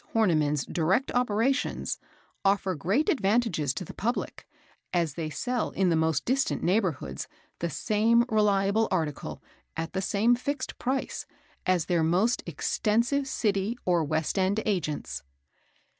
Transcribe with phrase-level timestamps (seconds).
[0.15, 1.99] Horniman's direct operations,
[2.43, 4.47] offer great advantages to the public,
[4.91, 7.27] as they sell in the most distant neighbourhoods
[7.59, 9.43] the same reliable article,
[9.77, 11.27] at the same fixed price,
[11.67, 15.21] as their most extensive City or West end Agents.